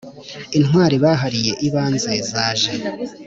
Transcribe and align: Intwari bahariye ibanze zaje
Intwari 0.57 0.95
bahariye 1.03 1.53
ibanze 1.67 2.11
zaje 2.29 2.71